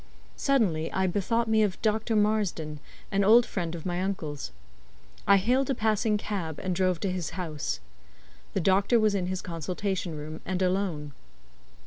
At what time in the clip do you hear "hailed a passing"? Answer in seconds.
5.37-6.17